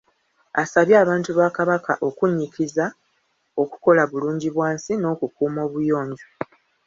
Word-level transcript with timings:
Asabye 0.61 0.95
abantu 1.03 1.29
ba 1.37 1.47
Kabaka 1.57 1.91
okunnyikiza 2.07 2.85
okukola 3.61 4.01
Bulungibwansi 4.11 4.91
n'okukuuma 4.97 5.59
obuyonjo. 5.67 6.25